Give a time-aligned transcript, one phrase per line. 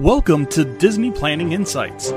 [0.00, 2.12] Welcome to Disney Planning Insights.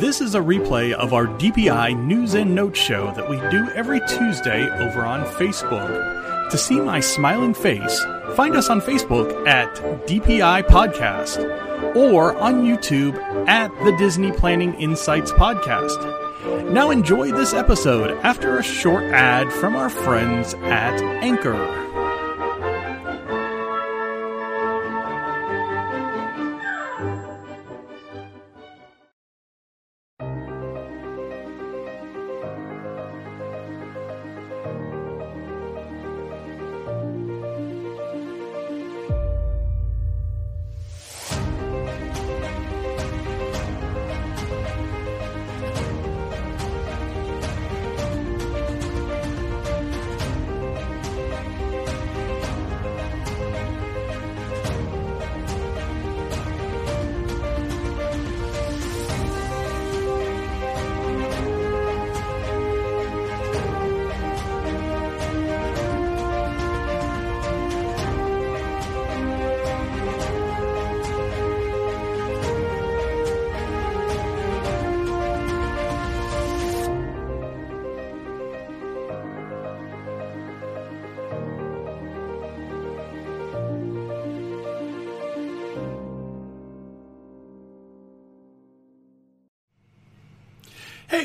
[0.00, 4.00] This is a replay of our DPI News and Notes show that we do every
[4.08, 6.50] Tuesday over on Facebook.
[6.50, 8.04] To see my smiling face,
[8.34, 9.72] find us on Facebook at
[10.08, 13.16] DPI Podcast or on YouTube
[13.46, 16.72] at the Disney Planning Insights Podcast.
[16.72, 21.87] Now enjoy this episode after a short ad from our friends at Anchor.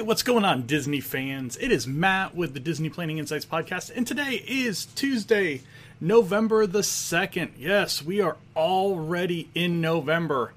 [0.03, 1.55] What's going on, Disney fans?
[1.55, 5.61] It is Matt with the Disney Planning Insights Podcast, and today is Tuesday,
[6.01, 7.51] November the 2nd.
[7.57, 10.51] Yes, we are already in November,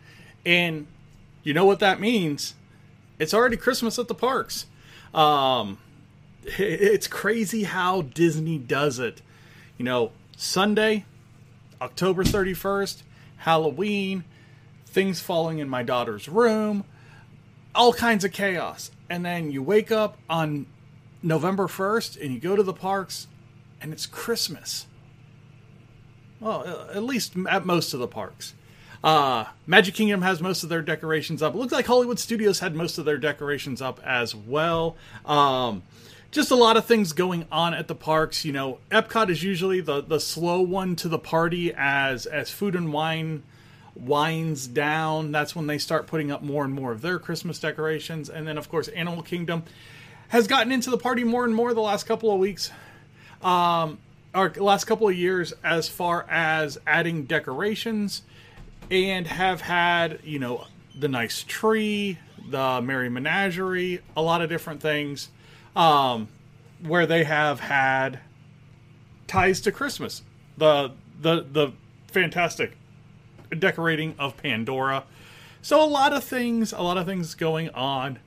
[0.44, 0.88] and
[1.44, 2.54] you know what that means?
[3.20, 4.66] It's already Christmas at the parks.
[5.14, 5.78] Um,
[6.42, 9.22] it's crazy how Disney does it.
[9.78, 11.04] You know, Sunday,
[11.80, 13.02] October 31st,
[13.38, 14.24] Halloween,
[14.86, 16.82] things falling in my daughter's room,
[17.76, 20.66] all kinds of chaos and then you wake up on
[21.22, 23.26] November 1st and you go to the parks
[23.80, 24.86] and it's Christmas.
[26.40, 28.54] Well, at least at most of the parks.
[29.02, 31.54] Uh, Magic Kingdom has most of their decorations up.
[31.54, 34.96] It looks like Hollywood Studios had most of their decorations up as well.
[35.24, 35.82] Um,
[36.30, 38.44] just a lot of things going on at the parks.
[38.44, 42.74] You know, Epcot is usually the the slow one to the party as as food
[42.74, 43.42] and wine
[43.96, 48.28] winds down, that's when they start putting up more and more of their Christmas decorations.
[48.28, 49.64] And then, of course, Animal Kingdom
[50.28, 52.70] has gotten into the party more and more the last couple of weeks,
[53.42, 53.98] um,
[54.34, 58.22] or last couple of years, as far as adding decorations,
[58.90, 60.66] and have had, you know,
[60.98, 62.18] the nice tree,
[62.48, 65.28] the Merry Menagerie, a lot of different things,
[65.74, 66.28] um,
[66.82, 68.20] where they have had
[69.26, 70.22] ties to Christmas.
[70.56, 71.72] The the the
[72.08, 72.76] fantastic
[73.50, 75.04] decorating of Pandora.
[75.62, 78.18] So a lot of things, a lot of things going on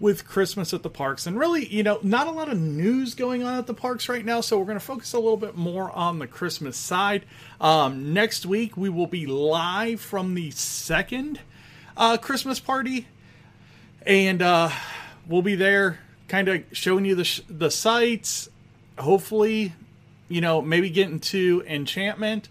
[0.00, 3.42] with Christmas at the parks, and really, you know, not a lot of news going
[3.42, 4.40] on at the parks right now.
[4.40, 7.24] So we're going to focus a little bit more on the Christmas side.
[7.60, 11.40] Um, next week we will be live from the second
[11.96, 13.08] uh, Christmas party,
[14.06, 14.70] and uh,
[15.26, 18.48] we'll be there, kind of showing you the sh- the sights.
[18.98, 19.72] Hopefully,
[20.28, 22.48] you know, maybe getting to Enchantment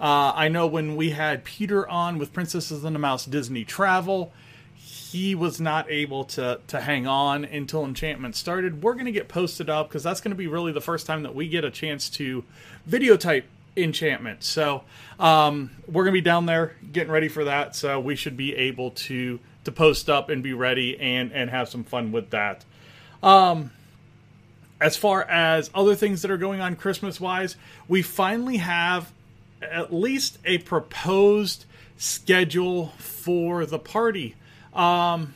[0.00, 4.32] uh, I know when we had Peter on with Princesses and the Mouse Disney Travel,
[4.74, 8.82] he was not able to to hang on until Enchantment started.
[8.82, 11.22] We're going to get posted up because that's going to be really the first time
[11.24, 12.44] that we get a chance to
[12.88, 13.42] videotape
[13.76, 14.42] Enchantment.
[14.42, 14.84] So
[15.18, 17.76] um, we're going to be down there getting ready for that.
[17.76, 21.68] So we should be able to to post up and be ready and and have
[21.68, 22.64] some fun with that.
[23.22, 23.70] Um,
[24.80, 27.56] as far as other things that are going on Christmas wise,
[27.86, 29.12] we finally have
[29.62, 31.64] at least a proposed
[31.96, 34.36] schedule for the party.
[34.72, 35.34] Um,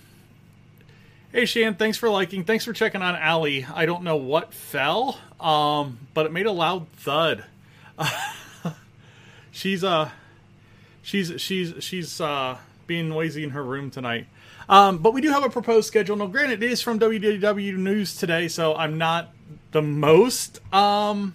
[1.32, 2.44] hey Shan, thanks for liking.
[2.44, 3.66] Thanks for checking on Allie.
[3.72, 7.44] I don't know what fell, um, but it made a loud thud.
[9.50, 10.10] she's uh
[11.02, 14.26] she's she's she's uh being noisy in her room tonight.
[14.68, 16.16] Um, but we do have a proposed schedule.
[16.16, 19.30] Now, granted, it is from WDW News today, so I'm not
[19.72, 21.34] the most um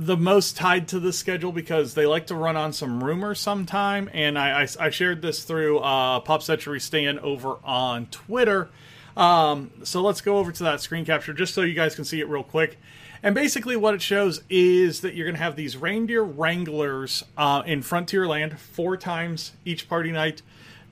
[0.00, 4.08] the most tied to the schedule because they like to run on some rumor sometime.
[4.14, 8.70] And I, I, I shared this through uh, Pop Century Stan over on Twitter.
[9.14, 12.18] Um, so let's go over to that screen capture just so you guys can see
[12.18, 12.78] it real quick.
[13.22, 17.62] And basically, what it shows is that you're going to have these reindeer wranglers uh,
[17.66, 20.40] in Frontierland four times each party night.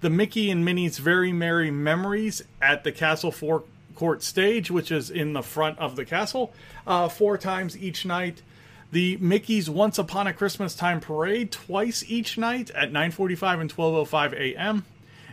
[0.03, 5.33] The Mickey and Minnie's Very Merry Memories at the Castle Forecourt stage, which is in
[5.33, 6.53] the front of the castle,
[6.87, 8.43] uh, four times each night
[8.91, 14.33] the Mickey's Once Upon a Christmas Time Parade twice each night at 9:45 and 12:05
[14.33, 14.85] a.m.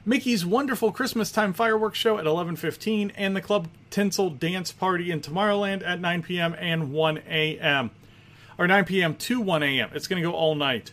[0.05, 5.21] Mickey's Wonderful Christmas Time Fireworks Show at 11:15 and the Club Tinsel Dance Party in
[5.21, 6.55] Tomorrowland at 9 p.m.
[6.59, 7.91] and 1 a.m.
[8.57, 9.15] or 9 p.m.
[9.15, 9.89] to 1 a.m.
[9.93, 10.91] It's going to go all night.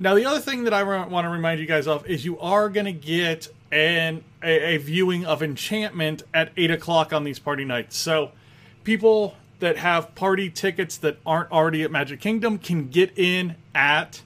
[0.00, 2.68] Now, the other thing that I want to remind you guys of is you are
[2.68, 7.64] going to get an a, a viewing of Enchantment at 8 o'clock on these party
[7.64, 7.96] nights.
[7.96, 8.32] So,
[8.82, 14.20] people that have party tickets that aren't already at Magic Kingdom can get in at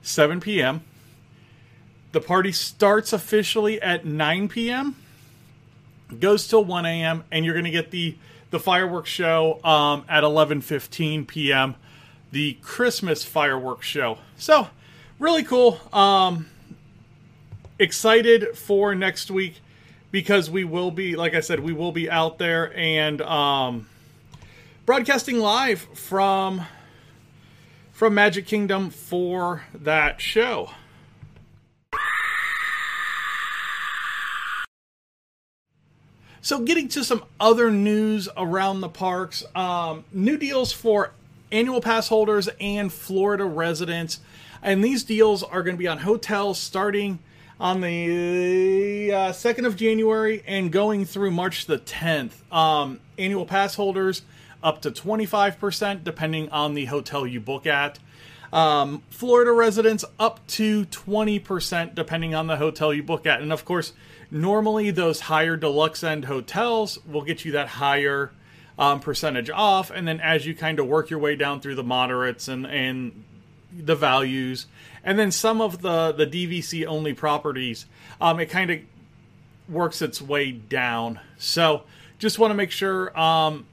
[0.00, 0.80] 7 p.m.
[2.12, 4.94] The party starts officially at 9 p.m.,
[6.20, 8.16] goes till 1 a.m., and you're going to get the
[8.50, 11.74] the fireworks show um, at 11:15 p.m.
[12.30, 14.18] The Christmas fireworks show.
[14.36, 14.68] So,
[15.18, 15.80] really cool.
[15.92, 16.46] Um,
[17.76, 19.60] excited for next week
[20.12, 23.88] because we will be, like I said, we will be out there and um,
[24.86, 26.62] broadcasting live from
[27.90, 30.70] from Magic Kingdom for that show.
[36.40, 41.10] So, getting to some other news around the parks, um, new deals for
[41.50, 44.20] annual pass holders and Florida residents.
[44.62, 47.18] And these deals are going to be on hotels starting
[47.58, 52.52] on the uh, 2nd of January and going through March the 10th.
[52.52, 54.22] Um, annual pass holders
[54.62, 57.98] up to 25%, depending on the hotel you book at.
[58.52, 63.42] Um, Florida residents up to 20%, depending on the hotel you book at.
[63.42, 63.92] And of course,
[64.30, 68.32] Normally, those higher deluxe end hotels will get you that higher
[68.78, 71.84] um, percentage off, and then as you kind of work your way down through the
[71.84, 73.24] moderates and and
[73.72, 74.66] the values,
[75.04, 77.86] and then some of the the DVC only properties,
[78.20, 78.80] um, it kind of
[79.68, 81.20] works its way down.
[81.38, 81.84] So
[82.18, 83.64] just want to make sure um,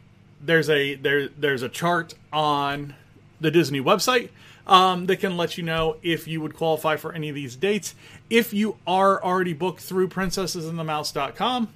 [0.46, 2.96] there's a there there's a chart on
[3.40, 4.30] the Disney website
[4.68, 7.96] um, that can let you know if you would qualify for any of these dates.
[8.30, 11.70] If you are already booked through princessesinthemouse.com,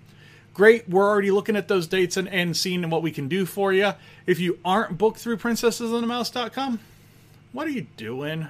[0.54, 0.90] great.
[0.90, 3.94] We're already looking at those dates and, and seeing what we can do for you.
[4.26, 6.80] If you aren't booked through princessesinthemouse.com,
[7.52, 8.48] what are you doing?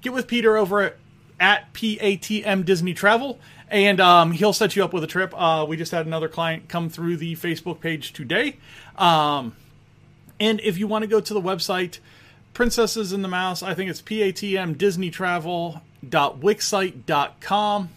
[0.00, 0.96] Get with Peter over at,
[1.40, 3.40] at PATM Disney Travel
[3.70, 5.32] and um, he'll set you up with a trip.
[5.36, 8.56] Uh, we just had another client come through the Facebook page today.
[8.96, 9.56] Um,
[10.38, 12.00] and if you want to go to the website,
[12.52, 13.62] Princesses in the Mouse.
[13.62, 17.88] I think it's PATM Disney Travel.wixsite.com.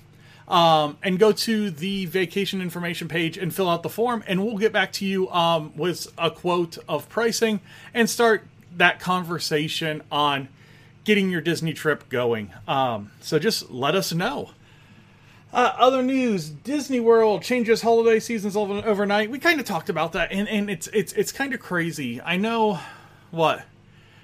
[0.45, 4.57] Um, and go to the vacation information page and fill out the form, and we'll
[4.57, 7.61] get back to you um, with a quote of pricing
[7.93, 8.43] and start
[8.75, 10.49] that conversation on
[11.03, 12.51] getting your Disney trip going.
[12.67, 14.51] Um, so just let us know.
[15.51, 19.29] Uh, other news: Disney World changes holiday seasons overnight.
[19.29, 22.19] We kind of talked about that, and, and it's it's it's kind of crazy.
[22.21, 22.79] I know
[23.29, 23.63] what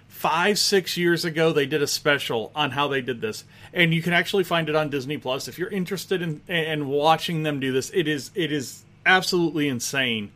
[0.10, 4.02] five six years ago they did a special on how they did this and you
[4.02, 7.72] can actually find it on disney plus if you're interested in in watching them do
[7.72, 10.31] this it is it is absolutely insane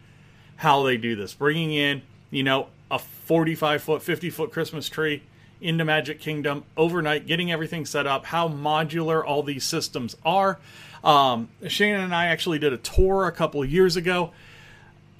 [0.57, 5.23] how they do this bringing in you know a 45 foot 50 foot christmas tree
[5.63, 10.59] into magic kingdom overnight getting everything set up how modular all these systems are.
[11.03, 14.31] Um, shannon and i actually did a tour a couple years ago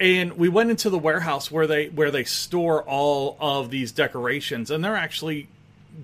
[0.00, 4.70] and we went into the warehouse where they where they store all of these decorations
[4.70, 5.48] and they're actually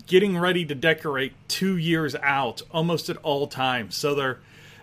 [0.07, 3.97] getting ready to decorate 2 years out almost at all times.
[3.97, 4.39] So they're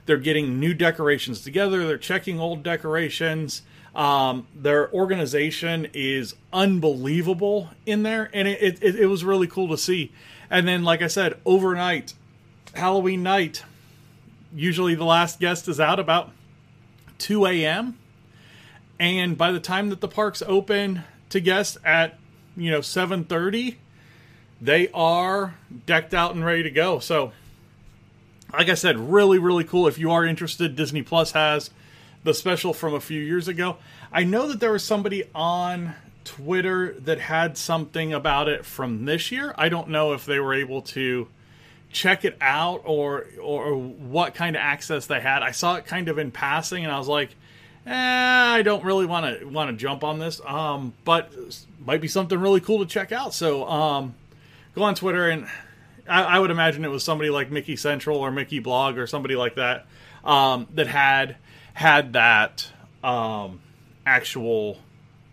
[0.07, 1.85] they're getting new decorations together.
[1.85, 3.61] They're checking old decorations.
[3.95, 9.77] Um, their organization is unbelievable in there and it, it, it was really cool to
[9.77, 10.11] see.
[10.49, 12.13] And then like i said overnight
[12.73, 13.63] halloween night
[14.55, 16.29] usually the last guest is out about
[17.17, 17.97] 2 a.m
[18.99, 22.17] and by the time that the parks open to guests at
[22.55, 23.75] you know 7:30
[24.61, 26.99] they are decked out and ready to go.
[26.99, 27.31] So
[28.53, 29.87] like I said really really cool.
[29.87, 31.69] If you are interested Disney Plus has
[32.23, 33.77] the special from a few years ago.
[34.11, 39.31] I know that there was somebody on Twitter that had something about it from this
[39.31, 39.53] year.
[39.57, 41.27] I don't know if they were able to
[41.91, 45.41] check it out or or what kind of access they had.
[45.41, 47.29] I saw it kind of in passing and I was like
[47.87, 51.31] eh, I don't really want to want to jump on this, um, but
[51.83, 53.33] might be something really cool to check out.
[53.33, 54.13] So um,
[54.75, 55.47] go on Twitter, and
[56.07, 59.35] I, I, would imagine it was somebody like Mickey Central or Mickey Blog or somebody
[59.35, 59.85] like that
[60.23, 61.37] um, that had
[61.73, 62.71] had that
[63.03, 63.61] um,
[64.05, 64.79] actual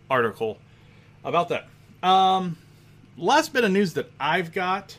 [0.09, 0.57] article
[1.23, 1.67] about that.
[2.03, 2.57] Um,
[3.17, 4.97] last bit of news that I've got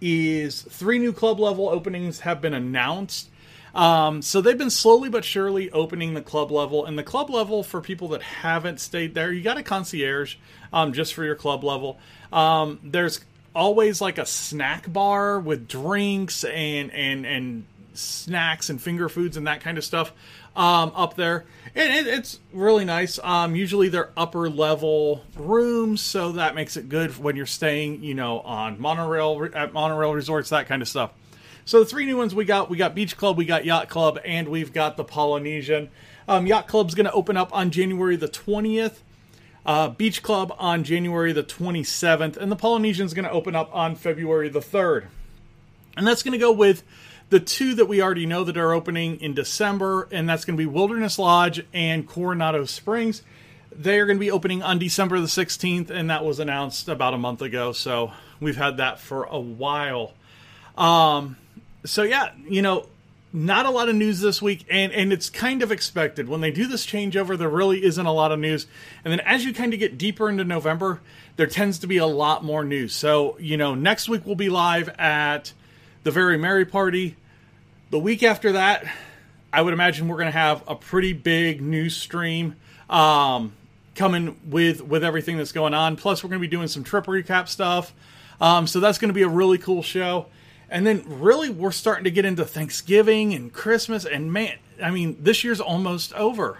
[0.00, 3.30] is three new club level openings have been announced.
[3.74, 7.62] Um, so they've been slowly but surely opening the club level, and the club level
[7.62, 10.36] for people that haven't stayed there, you got a concierge
[10.72, 11.98] um, just for your club level.
[12.32, 13.20] Um, there's
[13.56, 19.46] always like a snack bar with drinks and and and snacks and finger foods and
[19.46, 20.12] that kind of stuff
[20.54, 21.44] um, up there.
[21.74, 23.18] And it, it's really nice.
[23.22, 28.14] Um, usually they're upper level rooms, so that makes it good when you're staying, you
[28.14, 31.12] know, on monorail at monorail resorts, that kind of stuff.
[31.64, 34.20] So the three new ones we got, we got Beach Club, we got Yacht Club,
[34.24, 35.90] and we've got the Polynesian.
[36.28, 38.98] Um, Yacht Club's going to open up on January the 20th.
[39.66, 43.68] Uh, Beach Club on January the 27th, and the Polynesian's is going to open up
[43.74, 45.06] on February the 3rd.
[45.96, 46.84] And that's going to go with
[47.30, 50.60] the two that we already know that are opening in December, and that's going to
[50.60, 53.22] be Wilderness Lodge and Coronado Springs.
[53.72, 57.14] They are going to be opening on December the 16th, and that was announced about
[57.14, 57.72] a month ago.
[57.72, 60.12] So we've had that for a while.
[60.78, 61.36] Um,
[61.84, 62.86] so yeah, you know,
[63.36, 66.50] not a lot of news this week, and and it's kind of expected when they
[66.50, 67.36] do this changeover.
[67.36, 68.66] There really isn't a lot of news,
[69.04, 71.02] and then as you kind of get deeper into November,
[71.36, 72.94] there tends to be a lot more news.
[72.94, 75.52] So you know, next week we'll be live at
[76.02, 77.16] the Very Merry Party.
[77.90, 78.86] The week after that,
[79.52, 82.56] I would imagine we're going to have a pretty big news stream
[82.88, 83.52] um,
[83.94, 85.96] coming with with everything that's going on.
[85.96, 87.92] Plus, we're going to be doing some trip recap stuff.
[88.40, 90.26] Um, so that's going to be a really cool show.
[90.68, 95.16] And then really we're starting to get into Thanksgiving and Christmas and man, I mean,
[95.20, 96.58] this year's almost over.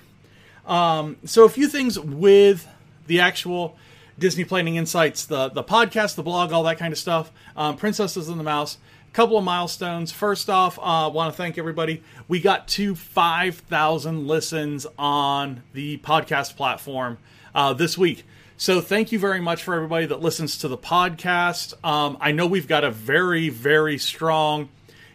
[0.64, 2.66] Um, so a few things with
[3.06, 3.76] the actual
[4.18, 7.30] Disney Planning Insights, the the podcast, the blog, all that kind of stuff.
[7.56, 8.78] Um, Princesses and the Mouse.
[9.08, 10.12] A couple of milestones.
[10.12, 12.02] First off, I uh, want to thank everybody.
[12.28, 17.18] We got to 5,000 listens on the podcast platform
[17.56, 18.24] uh, this week.
[18.58, 21.74] So thank you very much for everybody that listens to the podcast.
[21.84, 24.68] Um, I know we've got a very, very strong,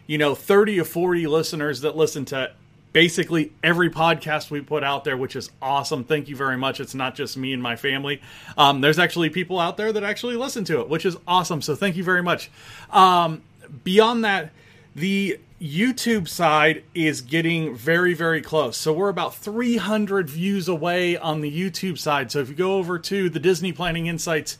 [0.06, 2.52] you know, 30 or 40 listeners that listen to
[2.92, 6.04] basically every podcast we put out there, which is awesome.
[6.04, 6.78] Thank you very much.
[6.78, 8.20] It's not just me and my family.
[8.58, 11.62] Um, there's actually people out there that actually listen to it, which is awesome.
[11.62, 12.50] So thank you very much.
[12.90, 13.42] Um,
[13.82, 14.50] beyond that,
[14.94, 18.76] the YouTube side is getting very, very close.
[18.76, 22.32] So we're about 300 views away on the YouTube side.
[22.32, 24.58] So if you go over to the Disney Planning Insights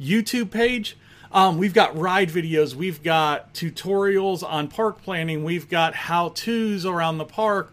[0.00, 0.96] YouTube page,
[1.30, 6.84] um, we've got ride videos, we've got tutorials on park planning, we've got how to's
[6.84, 7.72] around the park.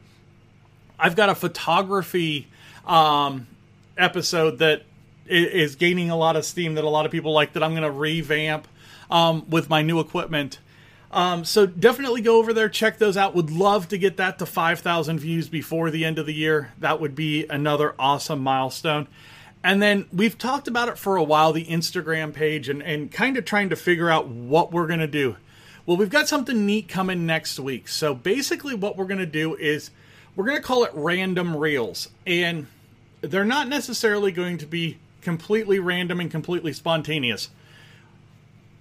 [1.00, 2.48] I've got a photography
[2.86, 3.48] um,
[3.98, 4.84] episode that
[5.26, 7.82] is gaining a lot of steam that a lot of people like that I'm going
[7.82, 8.68] to revamp
[9.10, 10.60] um, with my new equipment
[11.12, 13.34] um, so definitely go over there, check those out.
[13.34, 16.74] Would love to get that to 5,000 views before the end of the year.
[16.80, 19.08] That would be another awesome milestone.
[19.64, 23.38] And then we've talked about it for a while, the Instagram page, and, and kind
[23.38, 25.38] of trying to figure out what we're going to do.
[25.86, 27.88] Well, we've got something neat coming next week.
[27.88, 29.92] So basically, what we're going to do is
[30.36, 32.10] we're going to call it random reels.
[32.26, 32.68] And
[33.22, 37.50] they're not necessarily going to be completely random and completely spontaneous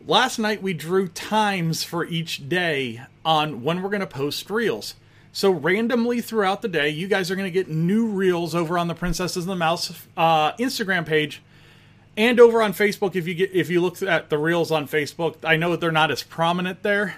[0.06, 4.94] last night we drew times for each day on when we're going to post reels.
[5.32, 8.88] So randomly throughout the day, you guys are going to get new reels over on
[8.88, 11.42] the Princesses and the Mouse uh, Instagram page,
[12.16, 13.14] and over on Facebook.
[13.14, 16.10] If you get if you look at the reels on Facebook, I know they're not
[16.10, 17.16] as prominent there,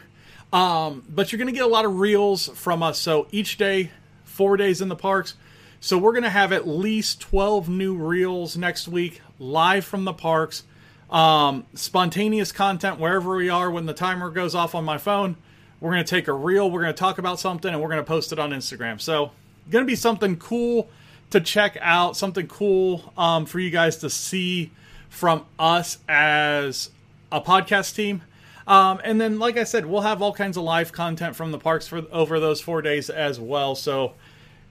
[0.52, 2.98] um, but you're going to get a lot of reels from us.
[2.98, 3.92] So each day,
[4.24, 5.34] four days in the parks.
[5.80, 10.12] So we're going to have at least 12 new reels next week live from the
[10.12, 10.64] parks
[11.10, 15.36] um, spontaneous content wherever we are when the timer goes off on my phone.
[15.80, 18.00] We're going to take a reel, we're going to talk about something, and we're going
[18.00, 19.00] to post it on Instagram.
[19.00, 19.30] So,
[19.70, 20.88] going to be something cool
[21.30, 24.72] to check out, something cool um, for you guys to see
[25.08, 26.90] from us as
[27.30, 28.22] a podcast team.
[28.66, 31.58] Um, and then, like I said, we'll have all kinds of live content from the
[31.58, 33.74] parks for over those four days as well.
[33.74, 34.14] So,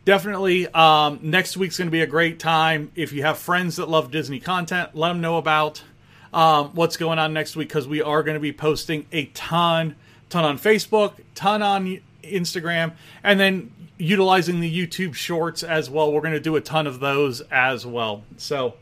[0.05, 2.91] definitely, um, next week's going to be a great time.
[2.95, 5.83] If you have friends that love Disney content, let them know about
[6.33, 9.95] um, what's going on next week because we are going to be posting a ton,
[10.29, 12.93] ton on Facebook, ton on Instagram,
[13.23, 16.11] and then utilizing the YouTube Shorts as well.
[16.11, 18.23] We're going to do a ton of those as well.
[18.37, 18.75] So,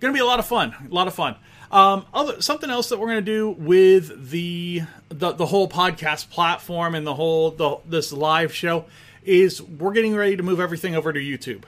[0.00, 0.74] going to be a lot of fun.
[0.90, 1.36] A lot of fun.
[1.70, 6.30] Um, other, something else that we're going to do with the, the the whole podcast
[6.30, 8.84] platform and the whole the, this live show
[9.24, 11.64] is we're getting ready to move everything over to YouTube.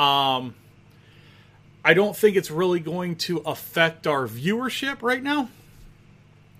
[0.00, 0.54] Um,
[1.84, 5.48] I don't think it's really going to affect our viewership right now.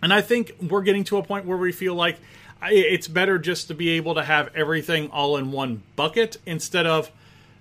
[0.03, 2.19] And I think we're getting to a point where we feel like
[2.65, 7.11] it's better just to be able to have everything all in one bucket instead of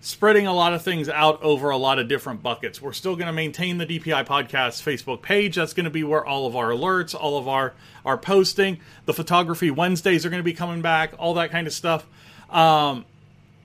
[0.04, 2.82] spreading a lot of things out over a lot of different buckets.
[2.82, 5.56] We're still going to maintain the DPI podcast Facebook page.
[5.56, 9.14] That's going to be where all of our alerts, all of our our posting, the
[9.14, 12.06] photography Wednesdays are going to be coming back, all that kind of stuff.
[12.50, 13.06] Um,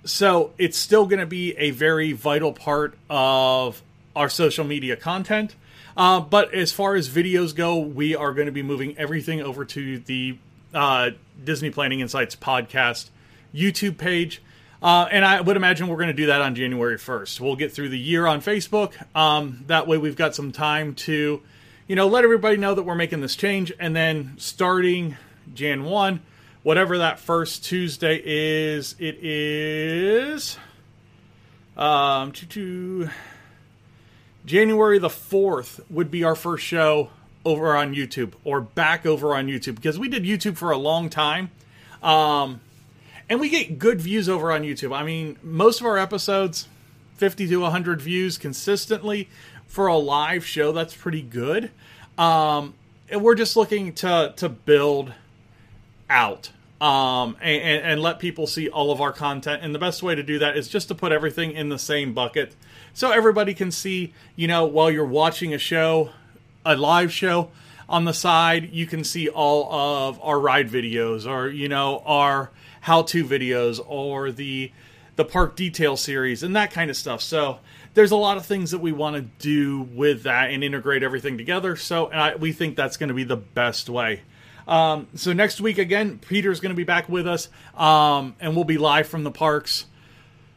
[0.05, 3.83] so it's still going to be a very vital part of
[4.17, 5.55] our social media content.
[5.97, 9.65] Uh, but as far as videos go, we are going to be moving everything over
[9.65, 10.39] to the
[10.75, 11.11] uh,
[11.43, 13.11] Disney Planning Insights podcast
[13.55, 14.43] YouTube page.
[14.83, 17.41] Uh, and I would imagine we're going to do that on January 1st.
[17.41, 18.93] We'll get through the year on Facebook.
[19.17, 21.43] Um, that way, we've got some time to,
[21.87, 23.73] you know, let everybody know that we're making this change.
[23.79, 25.17] And then starting
[25.55, 26.21] Jan 1,
[26.63, 30.59] whatever that first Tuesday is, it is
[31.77, 32.33] um,
[34.47, 37.11] January the 4th would be our first show
[37.45, 41.11] over on YouTube or back over on YouTube because we did YouTube for a long
[41.11, 41.51] time.
[42.03, 42.61] Um,
[43.29, 44.97] and we get good views over on YouTube.
[44.97, 46.69] I mean, most of our episodes,
[47.17, 49.29] 50 to 100 views consistently
[49.67, 50.71] for a live show.
[50.71, 51.71] That's pretty good.
[52.17, 52.75] Um,
[53.09, 55.13] and we're just looking to to build
[56.09, 56.51] out
[56.81, 59.63] um, and, and let people see all of our content.
[59.63, 62.13] And the best way to do that is just to put everything in the same
[62.13, 62.55] bucket,
[62.95, 64.13] so everybody can see.
[64.35, 66.11] You know, while you're watching a show,
[66.65, 67.51] a live show
[67.89, 72.51] on the side, you can see all of our ride videos or you know our
[72.83, 74.71] how-to videos or the
[75.17, 77.23] the park detail series and that kind of stuff.
[77.23, 77.59] So
[77.95, 81.39] there's a lot of things that we want to do with that and integrate everything
[81.39, 81.75] together.
[81.77, 84.21] So I, we think that's going to be the best way.
[84.67, 88.65] Um, so next week again, Peter's going to be back with us, um, and we'll
[88.65, 89.87] be live from the parks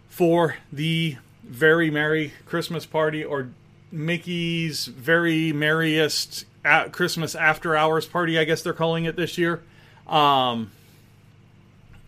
[0.08, 3.50] for the very merry Christmas party or
[3.92, 6.46] Mickey's very merriest
[6.92, 8.38] Christmas after hours party.
[8.38, 9.62] I guess they're calling it this year.
[10.08, 10.72] Um,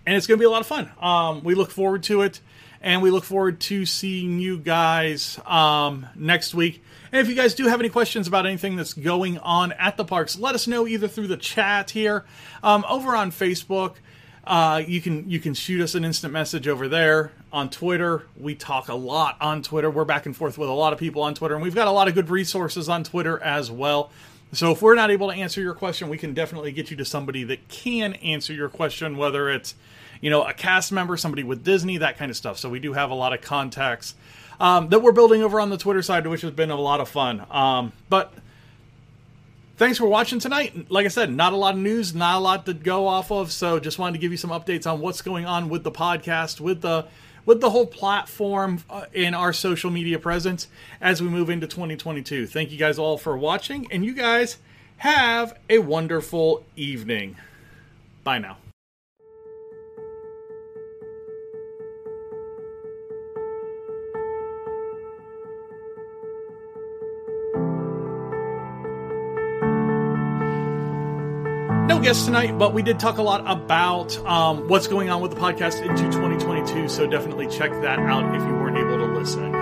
[0.06, 0.92] and it's going to be a lot of fun.
[1.00, 2.42] Um, we look forward to it,
[2.82, 6.84] and we look forward to seeing you guys um, next week.
[7.12, 10.06] And if you guys do have any questions about anything that's going on at the
[10.06, 12.26] parks, let us know either through the chat here,
[12.64, 13.96] um, over on Facebook.
[14.44, 18.24] Uh, you can you can shoot us an instant message over there on Twitter.
[18.40, 19.90] We talk a lot on Twitter.
[19.90, 21.92] We're back and forth with a lot of people on Twitter, and we've got a
[21.92, 24.10] lot of good resources on Twitter as well.
[24.54, 27.06] So if we're not able to answer your question, we can definitely get you to
[27.06, 29.76] somebody that can answer your question, whether it's
[30.22, 32.58] you know a cast member, somebody with Disney, that kind of stuff.
[32.58, 34.16] So we do have a lot of contacts
[34.60, 37.10] um, that we're building over on the Twitter side, which has been a lot of
[37.10, 37.46] fun.
[37.50, 38.32] Um, but
[39.78, 40.92] thanks for watching tonight.
[40.92, 43.52] Like I said, not a lot of news, not a lot to go off of.
[43.52, 46.62] So just wanted to give you some updates on what's going on with the podcast,
[46.62, 47.08] with the
[47.44, 50.68] with the whole platform uh, in our social media presence
[51.02, 52.46] as we move into 2022.
[52.46, 54.58] Thank you guys all for watching, and you guys
[54.98, 57.36] have a wonderful evening.
[58.24, 58.58] Bye now.
[72.02, 75.32] No guests tonight, but we did talk a lot about um, what's going on with
[75.32, 76.90] the podcast into 2022.
[76.90, 79.61] So definitely check that out if you weren't able to listen.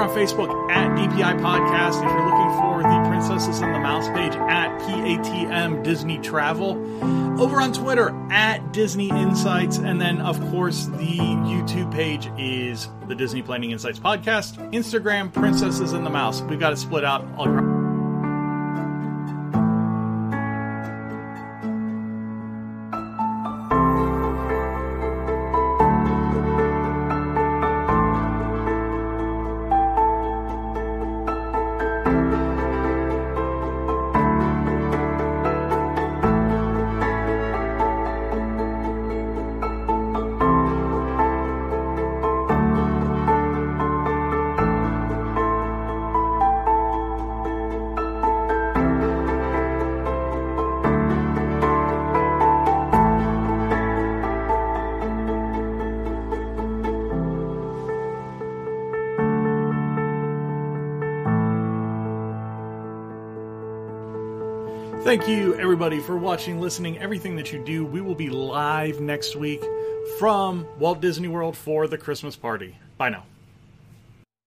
[0.00, 1.96] Over on Facebook at DPI Podcast.
[1.98, 6.72] If you're looking for the Princesses and the Mouse page at PATM Disney Travel.
[7.40, 9.78] Over on Twitter at Disney Insights.
[9.78, 14.56] And then, of course, the YouTube page is the Disney Planning Insights Podcast.
[14.72, 16.40] Instagram, Princesses and the Mouse.
[16.42, 17.79] We've got it split out.
[65.10, 67.84] Thank you, everybody, for watching, listening, everything that you do.
[67.84, 69.60] We will be live next week
[70.20, 72.78] from Walt Disney World for the Christmas party.
[72.96, 73.24] Bye now.